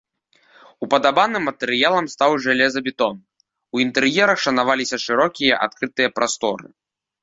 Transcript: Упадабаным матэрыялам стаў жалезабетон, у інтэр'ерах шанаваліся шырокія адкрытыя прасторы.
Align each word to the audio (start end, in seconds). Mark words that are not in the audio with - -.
Упадабаным 0.87 1.45
матэрыялам 1.49 2.09
стаў 2.15 2.31
жалезабетон, 2.47 3.15
у 3.77 3.85
інтэр'ерах 3.87 4.37
шанаваліся 4.49 4.97
шырокія 5.09 5.65
адкрытыя 5.71 6.09
прасторы. 6.21 6.67